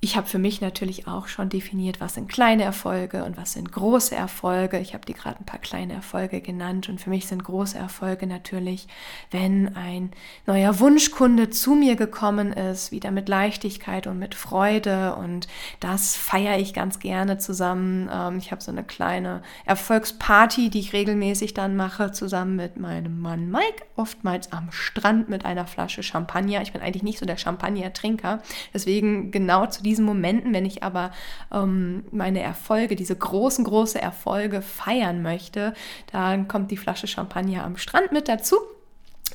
ich 0.00 0.16
habe 0.16 0.28
für 0.28 0.38
mich 0.38 0.60
natürlich 0.60 1.08
auch 1.08 1.26
schon 1.26 1.48
definiert, 1.48 2.00
was 2.00 2.14
sind 2.14 2.28
kleine 2.28 2.62
Erfolge 2.62 3.24
und 3.24 3.36
was 3.36 3.54
sind 3.54 3.72
große 3.72 4.14
Erfolge. 4.14 4.78
Ich 4.78 4.94
habe 4.94 5.04
dir 5.04 5.14
gerade 5.14 5.40
ein 5.40 5.44
paar 5.44 5.58
kleine 5.58 5.94
Erfolge 5.94 6.40
genannt 6.40 6.88
und 6.88 7.00
für 7.00 7.10
mich 7.10 7.26
sind 7.26 7.42
große 7.42 7.76
Erfolge 7.76 8.28
natürlich, 8.28 8.86
wenn 9.32 9.74
ein 9.74 10.12
neuer 10.46 10.78
Wunschkunde 10.78 11.50
zu 11.50 11.74
mir 11.74 11.96
gekommen 11.96 12.52
ist, 12.52 12.92
wieder 12.92 13.10
mit 13.10 13.28
Leichtigkeit 13.28 14.06
und 14.06 14.20
mit 14.20 14.36
Freude 14.36 15.16
und 15.16 15.48
das 15.80 16.14
feiere 16.14 16.58
ich 16.58 16.74
ganz 16.74 17.00
gerne 17.00 17.38
zusammen. 17.38 18.08
Ähm, 18.12 18.38
ich 18.38 18.52
habe 18.52 18.62
so 18.62 18.70
eine 18.70 18.84
kleine 18.84 19.42
Erfolgsparty, 19.64 20.70
die 20.70 20.78
ich 20.78 20.92
regelmäßig 20.92 21.54
dann 21.54 21.74
mache, 21.74 22.12
zusammen 22.12 22.54
mit 22.54 22.76
meinem 22.76 23.20
Mann 23.20 23.50
Mike, 23.50 23.84
oftmals 23.96 24.52
am 24.52 24.70
Strand 24.70 25.28
mit 25.28 25.44
einer 25.44 25.66
Flasche 25.66 26.04
Champagner. 26.04 26.62
Ich 26.62 26.72
bin 26.72 26.82
eigentlich 26.82 27.02
nicht 27.02 27.18
so 27.18 27.26
der 27.26 27.36
Champagner-Trinker, 27.36 28.42
deswegen 28.72 29.32
genau 29.32 29.66
zu 29.66 29.82
diesen 29.88 30.04
Momenten, 30.04 30.52
wenn 30.52 30.66
ich 30.66 30.82
aber 30.82 31.12
ähm, 31.52 32.04
meine 32.10 32.40
Erfolge, 32.42 32.94
diese 32.94 33.16
großen, 33.16 33.64
große 33.64 34.00
Erfolge 34.00 34.62
feiern 34.62 35.22
möchte, 35.22 35.74
dann 36.12 36.46
kommt 36.46 36.70
die 36.70 36.76
Flasche 36.76 37.06
Champagner 37.06 37.64
am 37.64 37.76
Strand 37.76 38.12
mit 38.12 38.28
dazu 38.28 38.56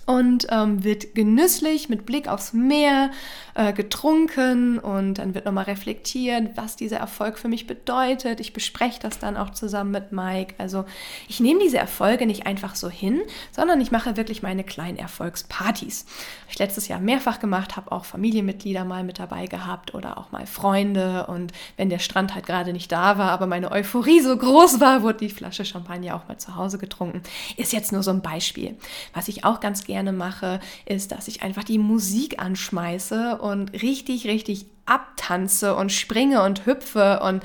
und 0.06 0.48
ähm, 0.50 0.84
wird 0.84 1.16
genüsslich 1.16 1.88
mit 1.88 2.06
Blick 2.06 2.28
aufs 2.28 2.54
Meer 2.54 3.12
äh, 3.56 3.72
getrunken 3.72 4.80
und 4.80 5.16
dann 5.16 5.34
wird 5.34 5.46
nochmal 5.46 5.66
reflektiert, 5.66 6.52
was 6.56 6.76
dieser 6.76 6.98
Erfolg 6.98 7.38
für 7.38 7.48
mich 7.48 7.68
bedeutet. 7.68 8.40
Ich 8.40 8.52
bespreche 8.52 9.00
das 9.00 9.20
dann 9.20 9.38
auch 9.38 9.52
zusammen 9.52 9.92
mit 9.92 10.12
Mike. 10.12 10.56
Also 10.58 10.86
ich 11.30 11.40
nehme 11.40 11.62
diese 11.62 11.78
Erfolge 11.78 12.26
nicht 12.26 12.46
einfach 12.46 12.76
so 12.76 12.90
hin, 12.90 13.22
sondern 13.52 13.80
ich 13.80 13.92
mache 13.92 14.18
wirklich 14.18 14.44
meine 14.44 14.64
kleinen 14.64 14.98
Erfolgspartys. 14.98 16.06
Habe 16.42 16.52
ich 16.52 16.60
letztes 16.60 16.88
Jahr 16.88 17.00
mehrfach 17.00 17.40
gemacht, 17.40 17.78
habe 17.78 17.92
auch 17.92 18.06
Familienmitglieder 18.06 18.84
mal 18.84 19.04
mit 19.04 19.20
dabei 19.20 19.46
gehabt 19.48 19.94
oder 19.94 20.18
auch 20.18 20.32
mal 20.32 20.46
Freunde 20.46 21.28
und 21.28 21.54
wenn 21.78 21.90
der 21.90 22.00
Strand 22.00 22.36
halt 22.36 22.46
gerade 22.46 22.74
nicht 22.74 22.92
da 22.92 23.18
war, 23.18 23.32
aber 23.32 23.48
meine 23.48 23.72
Euphorie 23.72 24.20
so 24.20 24.36
groß 24.36 24.80
war, 24.82 25.02
wurde 25.02 25.20
die 25.20 25.30
Flasche 25.30 25.64
Champagner 25.64 26.16
auch 26.16 26.28
mal 26.28 26.38
zu 26.38 26.56
Hause 26.56 26.78
getrunken. 26.78 27.22
Ist 27.56 27.72
jetzt 27.72 27.92
nur 27.92 28.04
so 28.04 28.12
ein 28.12 28.22
Beispiel. 28.22 28.78
Was 29.14 29.28
ich 29.28 29.46
auch 29.46 29.60
ganz 29.60 29.86
gerne 29.86 29.93
mache, 30.02 30.60
ist, 30.86 31.12
dass 31.12 31.28
ich 31.28 31.44
einfach 31.44 31.64
die 31.64 31.78
Musik 31.78 32.42
anschmeiße 32.42 33.38
und 33.38 33.74
richtig, 33.74 34.26
richtig 34.28 34.66
abtanze 34.86 35.76
und 35.76 35.92
springe 35.92 36.42
und 36.42 36.66
hüpfe 36.66 37.20
und 37.22 37.44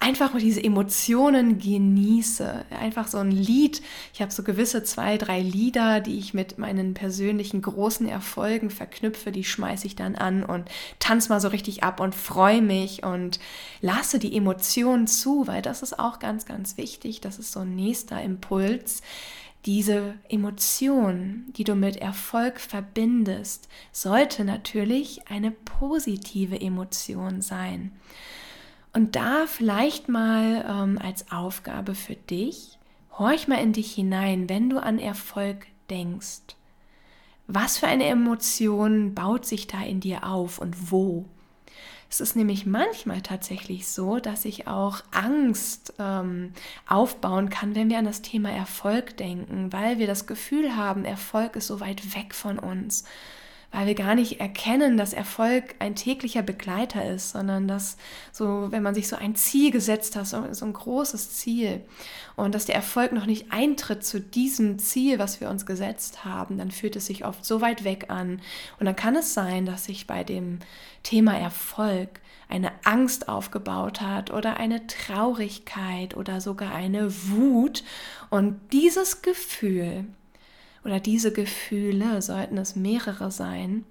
einfach 0.00 0.32
mal 0.32 0.40
diese 0.40 0.64
Emotionen 0.64 1.58
genieße. 1.58 2.64
Einfach 2.70 3.06
so 3.06 3.18
ein 3.18 3.30
Lied. 3.30 3.82
Ich 4.14 4.22
habe 4.22 4.32
so 4.32 4.42
gewisse 4.42 4.82
zwei, 4.82 5.18
drei 5.18 5.40
Lieder, 5.40 6.00
die 6.00 6.18
ich 6.18 6.32
mit 6.32 6.58
meinen 6.58 6.94
persönlichen 6.94 7.60
großen 7.60 8.08
Erfolgen 8.08 8.70
verknüpfe. 8.70 9.30
Die 9.30 9.44
schmeiße 9.44 9.86
ich 9.86 9.96
dann 9.96 10.16
an 10.16 10.42
und 10.42 10.68
tanze 10.98 11.28
mal 11.28 11.40
so 11.40 11.48
richtig 11.48 11.84
ab 11.84 12.00
und 12.00 12.14
freue 12.14 12.62
mich 12.62 13.04
und 13.04 13.38
lasse 13.82 14.18
die 14.18 14.34
Emotionen 14.34 15.06
zu, 15.06 15.46
weil 15.46 15.60
das 15.60 15.82
ist 15.82 15.98
auch 15.98 16.18
ganz, 16.18 16.46
ganz 16.46 16.78
wichtig. 16.78 17.20
Das 17.20 17.38
ist 17.38 17.52
so 17.52 17.60
ein 17.60 17.76
nächster 17.76 18.20
Impuls 18.22 19.02
diese 19.66 20.14
Emotion, 20.28 21.44
die 21.56 21.64
du 21.64 21.74
mit 21.74 21.96
Erfolg 21.96 22.60
verbindest, 22.60 23.68
sollte 23.92 24.44
natürlich 24.44 25.28
eine 25.28 25.50
positive 25.50 26.58
Emotion 26.60 27.42
sein. 27.42 27.92
Und 28.92 29.16
da 29.16 29.46
vielleicht 29.46 30.08
mal 30.08 30.64
ähm, 30.68 30.98
als 30.98 31.30
Aufgabe 31.30 31.94
für 31.94 32.16
dich, 32.16 32.78
horch 33.18 33.48
mal 33.48 33.62
in 33.62 33.72
dich 33.72 33.92
hinein, 33.92 34.48
wenn 34.48 34.70
du 34.70 34.82
an 34.82 34.98
Erfolg 34.98 35.66
denkst. 35.90 36.56
Was 37.46 37.78
für 37.78 37.86
eine 37.86 38.06
Emotion 38.06 39.14
baut 39.14 39.44
sich 39.44 39.66
da 39.66 39.82
in 39.82 40.00
dir 40.00 40.24
auf 40.24 40.58
und 40.58 40.90
wo? 40.90 41.26
Es 42.10 42.20
ist 42.20 42.34
nämlich 42.34 42.66
manchmal 42.66 43.22
tatsächlich 43.22 43.86
so, 43.86 44.18
dass 44.18 44.44
ich 44.44 44.66
auch 44.66 45.02
Angst 45.12 45.94
ähm, 46.00 46.52
aufbauen 46.88 47.50
kann, 47.50 47.76
wenn 47.76 47.88
wir 47.88 47.98
an 47.98 48.04
das 48.04 48.20
Thema 48.20 48.50
Erfolg 48.50 49.16
denken, 49.16 49.72
weil 49.72 49.98
wir 49.98 50.08
das 50.08 50.26
Gefühl 50.26 50.74
haben, 50.74 51.04
Erfolg 51.04 51.54
ist 51.54 51.68
so 51.68 51.78
weit 51.78 52.16
weg 52.16 52.34
von 52.34 52.58
uns 52.58 53.04
weil 53.72 53.86
wir 53.86 53.94
gar 53.94 54.14
nicht 54.14 54.40
erkennen, 54.40 54.96
dass 54.96 55.12
Erfolg 55.12 55.74
ein 55.78 55.94
täglicher 55.94 56.42
Begleiter 56.42 57.08
ist, 57.08 57.30
sondern 57.30 57.68
dass 57.68 57.96
so, 58.32 58.68
wenn 58.70 58.82
man 58.82 58.94
sich 58.94 59.06
so 59.06 59.16
ein 59.16 59.36
Ziel 59.36 59.70
gesetzt 59.70 60.16
hat, 60.16 60.26
so, 60.26 60.52
so 60.52 60.66
ein 60.66 60.72
großes 60.72 61.36
Ziel 61.36 61.82
und 62.36 62.54
dass 62.54 62.66
der 62.66 62.74
Erfolg 62.74 63.12
noch 63.12 63.26
nicht 63.26 63.52
eintritt 63.52 64.04
zu 64.04 64.20
diesem 64.20 64.78
Ziel, 64.78 65.18
was 65.18 65.40
wir 65.40 65.48
uns 65.50 65.66
gesetzt 65.66 66.24
haben, 66.24 66.58
dann 66.58 66.70
fühlt 66.70 66.96
es 66.96 67.06
sich 67.06 67.24
oft 67.24 67.44
so 67.44 67.60
weit 67.60 67.84
weg 67.84 68.06
an. 68.08 68.40
Und 68.80 68.86
dann 68.86 68.96
kann 68.96 69.14
es 69.14 69.34
sein, 69.34 69.66
dass 69.66 69.84
sich 69.84 70.06
bei 70.06 70.24
dem 70.24 70.58
Thema 71.02 71.38
Erfolg 71.38 72.20
eine 72.48 72.72
Angst 72.84 73.28
aufgebaut 73.28 74.00
hat 74.00 74.32
oder 74.32 74.56
eine 74.56 74.86
Traurigkeit 74.88 76.16
oder 76.16 76.40
sogar 76.40 76.74
eine 76.74 77.12
Wut. 77.28 77.84
Und 78.28 78.60
dieses 78.72 79.22
Gefühl, 79.22 80.06
oder 80.84 81.00
diese 81.00 81.32
Gefühle, 81.32 82.22
sollten 82.22 82.58
es 82.58 82.76
mehrere 82.76 83.30
sein, 83.30 83.84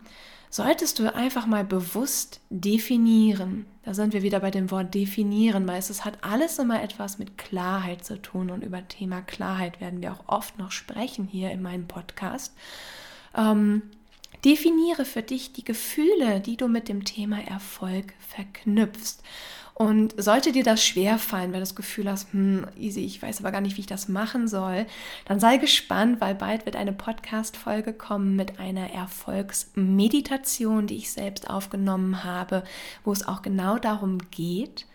solltest 0.50 1.00
du 1.00 1.14
einfach 1.14 1.46
mal 1.46 1.64
bewusst 1.64 2.42
definieren. 2.50 3.66
Da 3.84 3.94
sind 3.94 4.14
wir 4.14 4.24
wieder 4.24 4.40
bei 4.40 4.52
dem 4.52 4.72
Wort 4.72 4.94
definieren, 4.94 5.68
weil 5.68 5.80
es 5.80 6.06
hat 6.06 6.24
alles 6.24 6.60
immer 6.60 6.82
etwas 6.82 7.20
mit 7.20 7.38
Klarheit 7.38 8.04
zu 8.04 8.22
tun 8.22 8.50
und 8.50 8.64
über 8.64 8.88
Thema 8.88 9.22
Klarheit 9.22 9.80
werden 9.80 10.02
wir 10.02 10.12
auch 10.14 10.24
oft 10.28 10.58
noch 10.58 10.72
sprechen 10.72 11.28
hier 11.28 11.52
in 11.52 11.62
meinem 11.62 11.88
Podcast. 11.88 12.56
Ähm, 13.36 13.84
definiere 14.44 15.06
für 15.06 15.22
dich 15.22 15.54
die 15.54 15.64
Gefühle, 15.64 16.40
die 16.40 16.58
du 16.58 16.68
mit 16.68 16.90
dem 16.90 17.06
Thema 17.06 17.40
Erfolg 17.42 18.14
verknüpfst. 18.20 19.22
Und 19.82 20.22
sollte 20.22 20.52
dir 20.52 20.66
das 20.66 20.84
schwer 20.84 21.18
fallen, 21.18 21.54
weil 21.54 21.62
du 21.62 21.66
das 21.66 21.74
Gefühl 21.74 22.10
hast, 22.10 22.34
hm, 22.34 22.68
easy, 22.78 23.00
ich 23.00 23.22
weiß 23.22 23.40
aber 23.40 23.54
gar 23.54 23.62
nicht, 23.62 23.78
wie 23.78 23.82
ich 23.82 23.88
das 23.88 24.10
machen 24.10 24.50
soll, 24.50 24.86
dann 25.24 25.40
sei 25.40 25.56
gespannt, 25.56 26.20
weil 26.20 26.36
bald 26.36 26.66
wird 26.66 26.76
eine 26.76 26.92
Podcast-Folge 26.92 27.94
kommen 27.94 28.36
mit 28.36 28.60
einer 28.60 28.92
Erfolgsmeditation, 28.92 30.86
die 30.86 30.98
ich 30.98 31.14
selbst 31.14 31.50
aufgenommen 31.50 32.26
habe, 32.26 32.66
wo 33.06 33.14
es 33.14 33.26
auch 33.26 33.42
genau 33.42 33.78
darum 33.78 34.18
geht, 34.32 34.86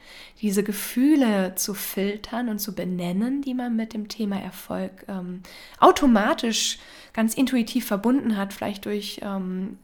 diese 0.42 0.62
Gefühle 0.62 1.54
zu 1.54 1.72
filtern 1.72 2.50
und 2.50 2.58
zu 2.58 2.74
benennen, 2.74 3.40
die 3.40 3.54
man 3.54 3.74
mit 3.76 3.94
dem 3.94 4.08
Thema 4.08 4.38
Erfolg 4.38 5.06
ähm, 5.08 5.40
automatisch 5.80 6.78
ganz 7.14 7.32
intuitiv 7.32 7.86
verbunden 7.86 8.36
hat, 8.36 8.52
vielleicht 8.52 8.84
durch 8.84 9.20
ähm, 9.22 9.78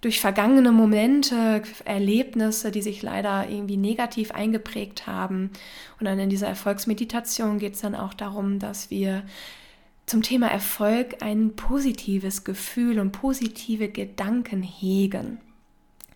durch 0.00 0.20
vergangene 0.20 0.72
Momente, 0.72 1.62
Erlebnisse, 1.84 2.70
die 2.70 2.82
sich 2.82 3.02
leider 3.02 3.48
irgendwie 3.48 3.76
negativ 3.76 4.30
eingeprägt 4.30 5.06
haben. 5.06 5.50
Und 5.98 6.06
dann 6.06 6.18
in 6.18 6.30
dieser 6.30 6.48
Erfolgsmeditation 6.48 7.58
geht 7.58 7.74
es 7.74 7.80
dann 7.80 7.94
auch 7.94 8.14
darum, 8.14 8.58
dass 8.58 8.90
wir 8.90 9.24
zum 10.06 10.22
Thema 10.22 10.48
Erfolg 10.48 11.22
ein 11.22 11.54
positives 11.54 12.44
Gefühl 12.44 12.98
und 12.98 13.12
positive 13.12 13.88
Gedanken 13.88 14.62
hegen. 14.62 15.40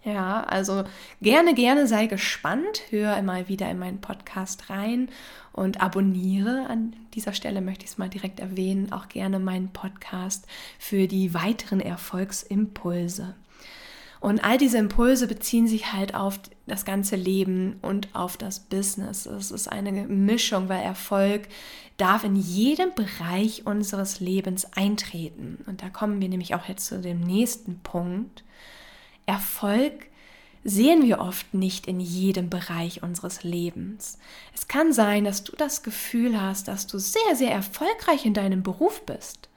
Ja, 0.05 0.43
also 0.43 0.83
gerne, 1.21 1.55
gerne 1.55 1.87
sei 1.87 2.07
gespannt, 2.07 2.83
hör 2.91 3.17
immer 3.19 3.49
wieder 3.49 3.71
in 3.71 3.79
meinen 3.79 4.01
Podcast 4.01 4.69
rein 4.69 5.09
und 5.53 5.81
abonniere. 5.81 6.67
An 6.69 6.97
dieser 7.15 7.33
Stelle 7.33 7.61
möchte 7.61 7.85
ich 7.85 7.93
es 7.93 7.99
mal 7.99 8.09
direkt 8.09 8.41
erwähnen, 8.41 8.93
auch 8.93 9.09
gerne 9.09 9.39
meinen 9.39 9.69
Podcast 9.69 10.47
für 10.81 11.07
die 11.07 11.35
weiteren 11.35 11.81
Erfolgsimpulse. 11.81 13.37
Und 14.23 14.45
all 14.45 14.57
diese 14.57 14.79
Impulse 14.79 15.27
beziehen 15.27 15.67
sich 15.67 15.93
halt 15.93 16.15
auf 16.15 16.39
das 16.69 16.85
ganze 16.85 17.17
Leben 17.17 17.81
und 17.83 18.15
auf 18.15 18.37
das 18.37 18.61
Business. 18.61 19.27
Es 19.27 19.51
ist 19.51 19.67
eine 19.67 19.91
Mischung, 19.91 20.69
weil 20.69 20.81
Erfolg 20.81 21.49
darf 21.97 22.23
in 22.23 22.37
jedem 22.37 22.95
Bereich 22.95 23.67
unseres 23.67 24.21
Lebens 24.21 24.73
eintreten. 24.77 25.65
Und 25.67 25.83
da 25.83 25.89
kommen 25.89 26.21
wir 26.21 26.29
nämlich 26.29 26.55
auch 26.55 26.69
jetzt 26.69 26.87
zu 26.87 27.01
dem 27.01 27.21
nächsten 27.21 27.81
Punkt. 27.81 28.45
Erfolg 29.27 30.07
sehen 30.63 31.03
wir 31.03 31.19
oft 31.19 31.53
nicht 31.53 31.89
in 31.89 31.99
jedem 31.99 32.49
Bereich 32.49 33.03
unseres 33.03 33.43
Lebens. 33.43 34.21
Es 34.55 34.69
kann 34.69 34.93
sein, 34.93 35.25
dass 35.25 35.43
du 35.43 35.57
das 35.57 35.83
Gefühl 35.83 36.41
hast, 36.41 36.69
dass 36.69 36.87
du 36.87 37.01
sehr, 37.01 37.35
sehr 37.35 37.51
erfolgreich 37.51 38.25
in 38.25 38.35
deinem 38.35 38.63
Beruf 38.63 39.05
bist 39.05 39.49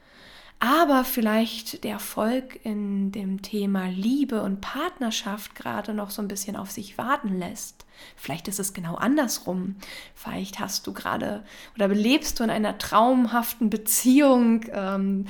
aber 0.59 1.03
vielleicht 1.03 1.83
der 1.83 1.93
Erfolg 1.93 2.59
in 2.63 3.11
dem 3.11 3.41
Thema 3.41 3.87
Liebe 3.87 4.41
und 4.41 4.61
Partnerschaft 4.61 5.55
gerade 5.55 5.93
noch 5.93 6.09
so 6.09 6.21
ein 6.21 6.27
bisschen 6.27 6.55
auf 6.55 6.71
sich 6.71 6.97
warten 6.97 7.37
lässt. 7.37 7.85
Vielleicht 8.15 8.47
ist 8.47 8.59
es 8.59 8.73
genau 8.73 8.95
andersrum. 8.95 9.75
Vielleicht 10.13 10.59
hast 10.59 10.87
du 10.87 10.93
gerade 10.93 11.43
oder 11.75 11.87
lebst 11.87 12.39
du 12.39 12.43
in 12.43 12.49
einer 12.49 12.77
traumhaften 12.77 13.69
Beziehung 13.69 14.65
ähm, 14.71 15.27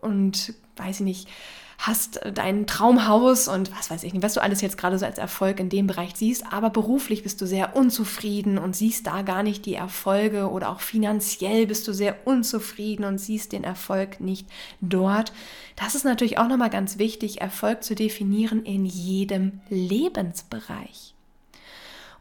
und 0.00 0.54
weiß 0.76 1.00
ich 1.00 1.06
nicht, 1.06 1.28
hast 1.78 2.20
dein 2.34 2.66
Traumhaus 2.66 3.48
und 3.48 3.70
was 3.76 3.90
weiß 3.90 4.02
ich 4.02 4.12
nicht, 4.12 4.22
was 4.22 4.34
du 4.34 4.42
alles 4.42 4.60
jetzt 4.60 4.78
gerade 4.78 4.98
so 4.98 5.04
als 5.04 5.18
Erfolg 5.18 5.60
in 5.60 5.68
dem 5.68 5.86
Bereich 5.86 6.12
siehst, 6.16 6.44
aber 6.50 6.70
beruflich 6.70 7.22
bist 7.22 7.40
du 7.40 7.46
sehr 7.46 7.76
unzufrieden 7.76 8.58
und 8.58 8.74
siehst 8.74 9.06
da 9.06 9.22
gar 9.22 9.42
nicht 9.42 9.66
die 9.66 9.74
Erfolge 9.74 10.50
oder 10.50 10.70
auch 10.70 10.80
finanziell 10.80 11.66
bist 11.66 11.86
du 11.86 11.92
sehr 11.92 12.26
unzufrieden 12.26 13.04
und 13.04 13.18
siehst 13.18 13.52
den 13.52 13.64
Erfolg 13.64 14.20
nicht 14.20 14.48
dort. 14.80 15.32
Das 15.76 15.94
ist 15.94 16.04
natürlich 16.04 16.38
auch 16.38 16.48
nochmal 16.48 16.70
ganz 16.70 16.98
wichtig, 16.98 17.40
Erfolg 17.40 17.84
zu 17.84 17.94
definieren 17.94 18.64
in 18.64 18.86
jedem 18.86 19.60
Lebensbereich. 19.68 21.14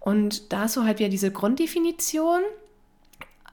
Und 0.02 0.54
da 0.54 0.62
hast 0.62 0.78
halt 0.78 1.00
wieder 1.00 1.10
diese 1.10 1.32
Grunddefinition. 1.32 2.42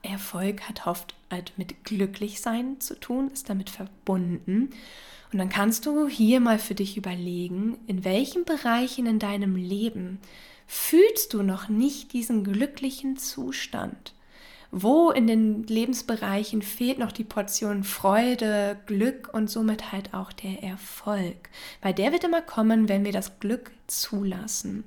Erfolg 0.03 0.61
hat 0.69 0.85
oft 0.85 1.15
halt 1.31 1.53
mit 1.57 1.83
Glücklichsein 1.83 2.79
zu 2.79 2.99
tun, 2.99 3.31
ist 3.31 3.49
damit 3.49 3.69
verbunden. 3.69 4.69
Und 5.33 5.39
dann 5.39 5.49
kannst 5.49 5.87
du 5.87 6.07
hier 6.07 6.39
mal 6.39 6.59
für 6.59 6.75
dich 6.75 6.95
überlegen, 6.95 7.79
in 7.87 8.05
welchen 8.05 8.45
Bereichen 8.45 9.07
in 9.07 9.17
deinem 9.17 9.55
Leben 9.55 10.19
fühlst 10.67 11.33
du 11.33 11.41
noch 11.41 11.69
nicht 11.69 12.13
diesen 12.13 12.43
glücklichen 12.43 13.17
Zustand? 13.17 14.13
Wo 14.69 15.09
in 15.09 15.25
den 15.25 15.63
Lebensbereichen 15.63 16.61
fehlt 16.61 16.99
noch 16.99 17.11
die 17.11 17.23
Portion 17.23 17.83
Freude, 17.83 18.79
Glück 18.85 19.31
und 19.33 19.49
somit 19.49 19.91
halt 19.91 20.13
auch 20.13 20.31
der 20.31 20.61
Erfolg? 20.61 21.49
Weil 21.81 21.95
der 21.95 22.11
wird 22.11 22.23
immer 22.23 22.41
kommen, 22.41 22.87
wenn 22.87 23.03
wir 23.03 23.11
das 23.11 23.39
Glück 23.39 23.71
zulassen. 23.87 24.83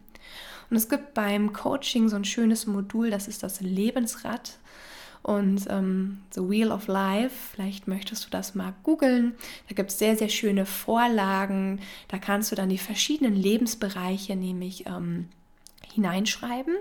Und 0.71 0.77
es 0.77 0.89
gibt 0.89 1.15
beim 1.15 1.53
Coaching 1.53 2.09
so 2.09 2.17
ein 2.17 2.25
schönes 2.25 2.67
Modul, 2.67 3.11
das 3.11 3.27
ist 3.27 3.43
das 3.43 3.61
Lebensrad 3.61 4.59
und 5.27 5.67
ähm, 5.71 6.19
The 6.31 6.49
Wheel 6.49 6.71
of 6.71 6.87
Life. 6.87 7.35
Vielleicht 7.53 7.89
möchtest 7.89 8.25
du 8.25 8.31
das 8.31 8.55
mal 8.55 8.73
googeln. 8.85 9.35
Da 9.69 9.75
gibt 9.75 9.91
es 9.91 9.99
sehr, 9.99 10.17
sehr 10.17 10.29
schöne 10.29 10.67
Vorlagen. 10.67 11.81
Da 12.07 12.19
kannst 12.19 12.53
du 12.53 12.57
dann 12.57 12.69
die 12.69 12.79
verschiedenen 12.79 13.35
Lebensbereiche 13.35 14.37
nämlich 14.37 14.87
ähm, 14.87 15.29
hineinschreiben 15.93 16.77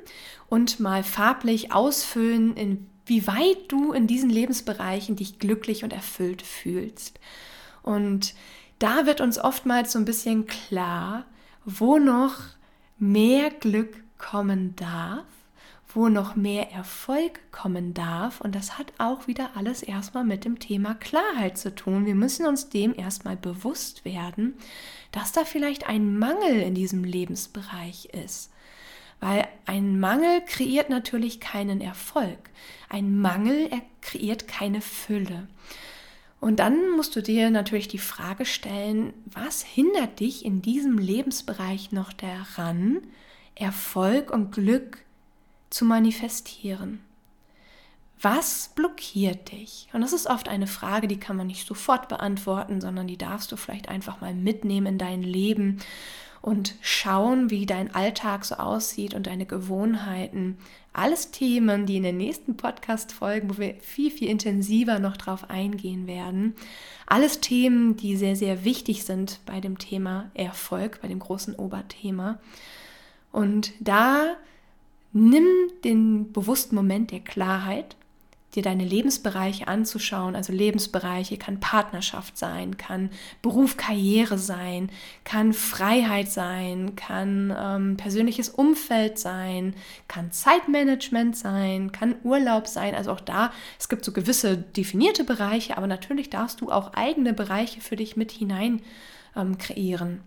und 0.47 0.79
mal 0.79 1.03
farblich 1.03 1.71
ausfüllen, 1.71 2.55
inwieweit 2.55 3.57
du 3.69 3.93
in 3.93 4.05
diesen 4.05 4.29
Lebensbereichen 4.29 5.15
dich 5.15 5.39
glücklich 5.39 5.83
und 5.83 5.91
erfüllt 5.91 6.43
fühlst. 6.43 7.19
Und 7.81 8.35
da 8.77 9.07
wird 9.07 9.21
uns 9.21 9.39
oftmals 9.39 9.91
so 9.91 9.97
ein 9.97 10.05
bisschen 10.05 10.45
klar, 10.45 11.25
wo 11.65 11.97
noch 11.97 12.35
mehr 12.99 13.49
Glück 13.49 14.03
kommen 14.19 14.75
darf 14.75 15.25
wo 15.95 16.09
noch 16.09 16.35
mehr 16.35 16.71
Erfolg 16.71 17.39
kommen 17.51 17.93
darf. 17.93 18.41
Und 18.41 18.53
das 18.53 18.77
hat 18.77 18.93
auch 18.97 19.27
wieder 19.27 19.51
alles 19.55 19.81
erstmal 19.81 20.25
mit 20.25 20.43
dem 20.43 20.59
Thema 20.59 20.93
Klarheit 20.93 21.57
zu 21.57 21.73
tun. 21.73 22.05
Wir 22.05 22.15
müssen 22.15 22.45
uns 22.45 22.69
dem 22.69 22.93
erstmal 22.93 23.37
bewusst 23.37 24.03
werden, 24.03 24.55
dass 25.11 25.31
da 25.31 25.45
vielleicht 25.45 25.87
ein 25.87 26.19
Mangel 26.19 26.61
in 26.61 26.75
diesem 26.75 27.03
Lebensbereich 27.03 28.09
ist. 28.11 28.51
Weil 29.21 29.47
ein 29.65 29.99
Mangel 29.99 30.41
kreiert 30.45 30.89
natürlich 30.89 31.39
keinen 31.39 31.79
Erfolg. 31.79 32.49
Ein 32.89 33.17
Mangel 33.19 33.69
kreiert 34.01 34.47
keine 34.47 34.81
Fülle. 34.81 35.47
Und 36.41 36.59
dann 36.59 36.91
musst 36.91 37.15
du 37.15 37.21
dir 37.21 37.49
natürlich 37.49 37.87
die 37.87 37.97
Frage 37.97 38.45
stellen, 38.45 39.13
was 39.25 39.63
hindert 39.63 40.19
dich 40.19 40.43
in 40.43 40.61
diesem 40.61 40.97
Lebensbereich 40.97 41.93
noch 41.93 42.11
daran, 42.11 43.01
Erfolg 43.55 44.31
und 44.31 44.51
Glück 44.51 45.04
zu 45.75 45.83
manifestieren. 45.83 47.01
Was 48.21 48.71
blockiert 48.75 49.51
dich? 49.51 49.89
Und 49.91 50.01
das 50.01 50.13
ist 50.13 50.27
oft 50.27 50.47
eine 50.47 50.67
Frage, 50.67 51.09
die 51.09 51.19
kann 51.19 51.35
man 51.35 51.47
nicht 51.47 51.67
sofort 51.67 52.07
beantworten, 52.07 52.79
sondern 52.79 53.07
die 53.07 53.17
darfst 53.17 53.51
du 53.51 53.57
vielleicht 53.57 53.89
einfach 53.89 54.21
mal 54.21 54.33
mitnehmen 54.33 54.87
in 54.87 54.97
dein 54.97 55.21
Leben 55.21 55.81
und 56.41 56.75
schauen, 56.79 57.49
wie 57.49 57.65
dein 57.65 57.93
Alltag 57.93 58.45
so 58.45 58.55
aussieht 58.55 59.13
und 59.13 59.27
deine 59.27 59.45
Gewohnheiten. 59.45 60.57
Alles 60.93 61.31
Themen, 61.31 61.85
die 61.85 61.97
in 61.97 62.03
den 62.03 62.17
nächsten 62.17 62.55
Podcast-Folgen, 62.55 63.49
wo 63.49 63.57
wir 63.57 63.75
viel, 63.81 64.11
viel 64.11 64.29
intensiver 64.29 64.99
noch 64.99 65.17
drauf 65.17 65.49
eingehen 65.49 66.07
werden. 66.07 66.55
Alles 67.05 67.41
Themen, 67.41 67.97
die 67.97 68.15
sehr, 68.15 68.37
sehr 68.37 68.63
wichtig 68.63 69.03
sind 69.03 69.41
bei 69.45 69.59
dem 69.59 69.77
Thema 69.77 70.31
Erfolg, 70.35 71.01
bei 71.01 71.09
dem 71.09 71.19
großen 71.19 71.53
Oberthema. 71.55 72.39
Und 73.33 73.73
da 73.81 74.37
Nimm 75.17 75.47
den 75.85 76.33
bewussten 76.33 76.75
Moment 76.75 77.11
der 77.11 77.21
Klarheit, 77.21 77.95
dir 78.53 78.63
deine 78.63 78.83
Lebensbereiche 78.83 79.65
anzuschauen. 79.65 80.35
Also 80.35 80.51
Lebensbereiche 80.51 81.37
kann 81.37 81.61
Partnerschaft 81.61 82.37
sein, 82.37 82.75
kann 82.75 83.09
Beruf, 83.41 83.77
Karriere 83.77 84.37
sein, 84.37 84.89
kann 85.23 85.53
Freiheit 85.53 86.29
sein, 86.29 86.97
kann 86.97 87.55
ähm, 87.57 87.95
persönliches 87.95 88.49
Umfeld 88.49 89.17
sein, 89.17 89.73
kann 90.09 90.33
Zeitmanagement 90.33 91.37
sein, 91.37 91.93
kann 91.93 92.15
Urlaub 92.23 92.67
sein. 92.67 92.93
Also 92.93 93.13
auch 93.13 93.21
da, 93.21 93.53
es 93.79 93.87
gibt 93.87 94.03
so 94.03 94.11
gewisse 94.11 94.57
definierte 94.57 95.23
Bereiche, 95.23 95.77
aber 95.77 95.87
natürlich 95.87 96.29
darfst 96.29 96.59
du 96.59 96.71
auch 96.71 96.93
eigene 96.93 97.31
Bereiche 97.31 97.79
für 97.79 97.95
dich 97.95 98.17
mit 98.17 98.33
hinein 98.33 98.81
ähm, 99.37 99.57
kreieren. 99.57 100.19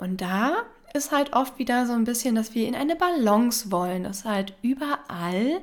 Und 0.00 0.22
da 0.22 0.62
ist 0.94 1.12
halt 1.12 1.34
oft 1.34 1.58
wieder 1.58 1.86
so 1.86 1.92
ein 1.92 2.04
bisschen, 2.04 2.34
dass 2.34 2.54
wir 2.54 2.66
in 2.66 2.74
eine 2.74 2.96
Balance 2.96 3.70
wollen, 3.70 4.04
dass 4.04 4.24
halt 4.24 4.54
überall 4.62 5.60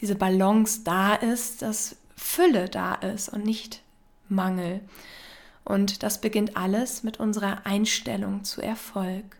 diese 0.00 0.16
Balance 0.16 0.80
da 0.82 1.14
ist, 1.14 1.62
dass 1.62 1.96
Fülle 2.16 2.68
da 2.68 2.94
ist 2.94 3.28
und 3.28 3.44
nicht 3.44 3.82
Mangel. 4.28 4.80
Und 5.64 6.02
das 6.02 6.20
beginnt 6.20 6.56
alles 6.56 7.04
mit 7.04 7.20
unserer 7.20 7.64
Einstellung 7.64 8.42
zu 8.42 8.60
Erfolg, 8.60 9.36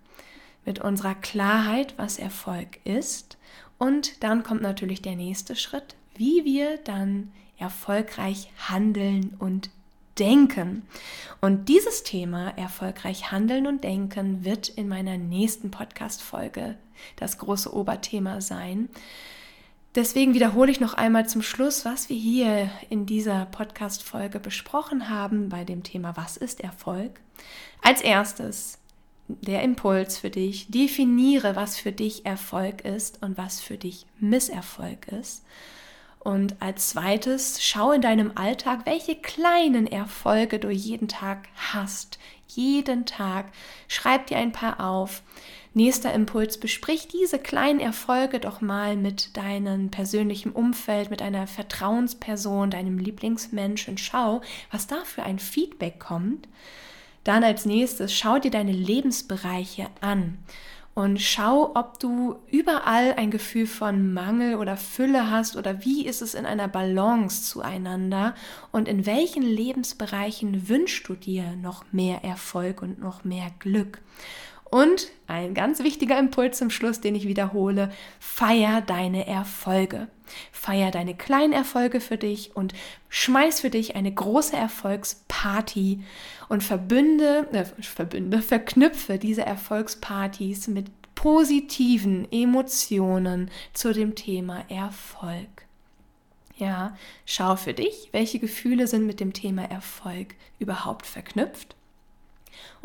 mit 0.65 0.79
unserer 0.79 1.17
Klarheit, 1.17 1.95
was 1.97 2.19
Erfolg 2.19 2.79
ist. 2.85 3.37
Und 3.79 4.23
dann 4.23 4.45
kommt 4.45 4.63
natürlich 4.63 5.03
der 5.03 5.17
nächste 5.17 5.57
Schritt, 5.57 5.97
wie 6.15 6.45
wir 6.45 6.79
dann 6.79 7.33
erfolgreich 7.59 8.51
handeln 8.69 9.35
und 9.41 9.71
Denken. 10.18 10.83
Und 11.40 11.68
dieses 11.68 12.02
Thema 12.02 12.50
erfolgreich 12.57 13.31
handeln 13.31 13.66
und 13.66 13.85
denken 13.85 14.44
wird 14.44 14.68
in 14.68 14.88
meiner 14.88 15.18
nächsten 15.18 15.70
Podcast-Folge 15.70 16.76
das 17.16 17.38
große 17.38 17.72
Oberthema 17.74 18.40
sein. 18.40 18.88
Deswegen 19.94 20.35
wiederhole 20.35 20.70
ich 20.70 20.81
noch 20.81 20.94
einmal 20.94 21.26
zum 21.26 21.40
Schluss, 21.42 21.85
was 21.85 22.09
wir 22.09 22.16
hier 22.16 22.70
in 22.90 23.07
dieser 23.07 23.46
Podcast-Folge 23.46 24.40
besprochen 24.40 25.09
haben 25.09 25.48
bei 25.48 25.64
dem 25.64 25.83
Thema 25.83 26.16
Was 26.16 26.37
ist 26.37 26.61
Erfolg? 26.61 27.20
Als 27.83 28.02
erstes 28.02 28.79
der 29.29 29.62
Impuls 29.62 30.18
für 30.18 30.31
dich. 30.31 30.70
Definiere, 30.70 31.57
was 31.57 31.76
für 31.76 31.92
dich 31.92 32.26
Erfolg 32.26 32.85
ist 32.85 33.22
und 33.22 33.37
was 33.37 33.61
für 33.61 33.76
dich 33.76 34.07
Misserfolg 34.18 35.09
ist. 35.09 35.44
Und 36.27 36.57
als 36.59 36.89
zweites, 36.89 37.62
schau 37.62 37.93
in 37.93 38.01
deinem 38.01 38.33
Alltag, 38.35 38.81
welche 38.85 39.15
kleinen 39.15 39.87
Erfolge 39.87 40.59
du 40.59 40.71
jeden 40.71 41.07
Tag 41.07 41.47
hast. 41.55 42.19
Jeden 42.49 43.07
Tag. 43.07 43.53
Schreib 43.87 44.27
dir 44.27 44.39
ein 44.39 44.51
paar 44.51 44.81
auf. 44.81 45.23
Nächster 45.73 46.12
Impuls, 46.12 46.59
besprich 46.59 47.07
diese 47.07 47.39
kleinen 47.39 47.79
Erfolge 47.79 48.41
doch 48.41 48.61
mal 48.61 48.97
mit 48.97 49.37
deinem 49.37 49.93
persönlichen 49.93 50.51
Umfeld, 50.51 51.11
mit 51.11 51.23
einer 51.23 51.47
Vertrauensperson, 51.47 52.71
deinem 52.71 52.99
Lieblingsmenschen. 52.99 53.97
Schau, 53.97 54.41
was 54.73 54.89
da 54.89 55.05
für 55.05 55.23
ein 55.23 55.39
Feedback 55.39 56.01
kommt. 56.01 56.49
Dann 57.23 57.45
als 57.45 57.67
nächstes, 57.67 58.12
schau 58.12 58.41
dir 58.41 58.51
deine 58.51 58.73
Lebensbereiche 58.73 59.87
an 60.01 60.39
und 60.97 61.21
schau, 61.21 61.73
ob 61.75 61.99
du 61.99 62.37
überall 62.51 63.13
ein 63.19 63.31
Gefühl 63.31 63.67
von 63.67 64.15
Mangel 64.15 64.57
oder 64.57 64.79
Fülle 64.79 65.31
hast 65.31 65.55
oder 65.55 65.85
wie 65.85 66.07
ist 66.07 66.23
es 66.23 66.33
in 66.33 66.47
einer 66.47 66.69
Balance 66.69 67.43
zueinander 67.43 68.35
und 68.73 68.89
in 68.89 69.05
welchen 69.05 69.43
Lebensbereichen 69.43 70.71
wünschst 70.71 71.07
du 71.07 71.15
dir 71.15 71.55
noch 71.57 71.85
mehr 71.93 72.25
Erfolg 72.25 72.81
und 72.81 72.99
noch 72.99 73.25
mehr 73.25 73.51
Glück. 73.59 74.01
Und 74.70 75.12
ein 75.29 75.55
ganz 75.55 75.81
wichtiger 75.81 76.18
Impuls 76.18 76.59
zum 76.59 76.70
Schluss, 76.70 77.00
den 77.00 77.14
ich 77.14 77.29
wiederhole, 77.29 77.90
feier 78.18 78.81
deine 78.81 79.26
Erfolge. 79.26 80.09
Feier 80.50 80.90
deine 80.90 81.14
kleinen 81.14 81.52
Erfolge 81.52 82.00
für 82.00 82.16
dich 82.16 82.57
und 82.57 82.74
schmeiß 83.09 83.61
für 83.61 83.70
dich 83.70 83.94
eine 83.94 84.12
große 84.12 84.57
Erfolgsparty 84.57 86.00
und 86.48 86.64
verbünde, 86.64 87.46
äh, 87.52 87.64
verbünde, 87.83 88.42
verknüpfe 88.42 89.18
diese 89.18 89.46
Erfolgspartys 89.46 90.66
mit 90.66 90.87
positiven 91.14 92.31
Emotionen 92.33 93.50
zu 93.72 93.92
dem 93.92 94.16
Thema 94.16 94.64
Erfolg. 94.68 95.64
Ja, 96.57 96.96
schau 97.24 97.55
für 97.55 97.74
dich, 97.74 98.09
welche 98.12 98.40
Gefühle 98.40 98.88
sind 98.88 99.07
mit 99.07 99.20
dem 99.20 99.33
Thema 99.33 99.70
Erfolg 99.70 100.35
überhaupt 100.59 101.07
verknüpft 101.07 101.76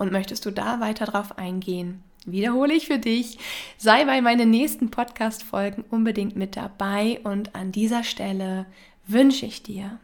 und 0.01 0.11
möchtest 0.11 0.47
du 0.47 0.51
da 0.51 0.79
weiter 0.79 1.05
drauf 1.05 1.37
eingehen? 1.37 2.03
Wiederhole 2.25 2.73
ich 2.73 2.87
für 2.87 2.97
dich, 2.97 3.37
sei 3.77 4.03
bei 4.05 4.19
meinen 4.21 4.49
nächsten 4.49 4.89
Podcast-Folgen 4.89 5.85
unbedingt 5.91 6.35
mit 6.35 6.55
dabei 6.55 7.19
und 7.23 7.53
an 7.53 7.71
dieser 7.71 8.03
Stelle 8.03 8.65
wünsche 9.05 9.45
ich 9.45 9.61
dir 9.61 9.99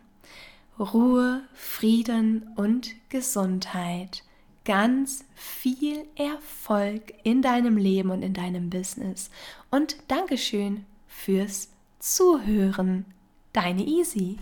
Ruhe, 0.79 1.41
Frieden 1.55 2.47
und 2.55 2.91
Gesundheit, 3.09 4.23
ganz 4.65 5.25
viel 5.33 6.05
Erfolg 6.15 7.13
in 7.23 7.41
deinem 7.41 7.75
Leben 7.75 8.11
und 8.11 8.21
in 8.21 8.33
deinem 8.33 8.69
Business 8.69 9.31
und 9.71 9.97
Dankeschön 10.07 10.85
fürs 11.07 11.69
Zuhören. 11.97 13.05
Deine 13.51 13.83
Easy. 13.83 14.37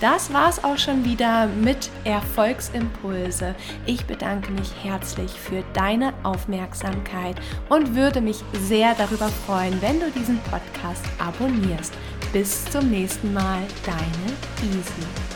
Das 0.00 0.32
war's 0.32 0.64
auch 0.64 0.78
schon 0.78 1.04
wieder 1.04 1.46
mit 1.46 1.90
Erfolgsimpulse. 2.04 3.54
Ich 3.86 4.06
bedanke 4.06 4.50
mich 4.52 4.72
herzlich 4.82 5.30
für 5.30 5.62
deine 5.74 6.14
Aufmerksamkeit 6.22 7.36
und 7.68 7.94
würde 7.94 8.20
mich 8.20 8.42
sehr 8.52 8.94
darüber 8.94 9.28
freuen, 9.28 9.80
wenn 9.82 10.00
du 10.00 10.10
diesen 10.10 10.38
Podcast 10.50 11.04
abonnierst. 11.18 11.92
Bis 12.32 12.64
zum 12.66 12.90
nächsten 12.90 13.32
Mal, 13.34 13.62
deine 13.84 14.72
Easy. 14.72 15.29